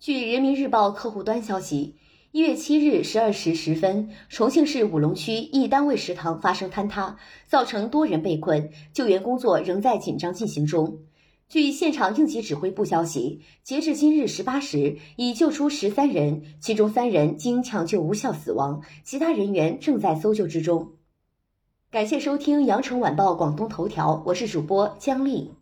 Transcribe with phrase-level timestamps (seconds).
[0.00, 1.96] 据人民日报客户端消息
[2.32, 11.00] 一月七日十二时十分重庆市武隆区一单位食堂发生坍塌造成多人被困救援工作仍在紧张进行中。
[11.50, 20.92] 据现场应急指挥部消息截至今日十八时已救出十三人其中三人经抢救无效死亡其他人员正在搜救之中。
[21.90, 25.59] 感谢收听羊城晚报广东头条我是主播姜丽。